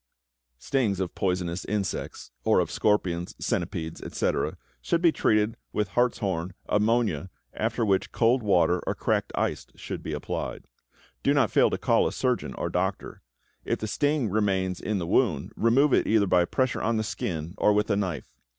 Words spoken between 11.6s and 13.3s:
to call a surgeon or doctor.